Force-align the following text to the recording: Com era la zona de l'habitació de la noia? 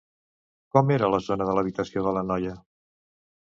Com 0.77 0.93
era 0.95 1.09
la 1.15 1.19
zona 1.25 1.47
de 1.51 1.55
l'habitació 1.59 2.05
de 2.09 2.15
la 2.17 2.25
noia? 2.31 2.57